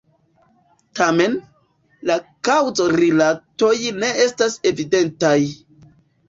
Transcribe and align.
Tamen, 0.99 1.35
la 2.11 2.15
kaŭzorilatoj 2.49 3.71
ne 4.05 4.11
estas 4.25 4.57
evidentaj. 4.73 5.37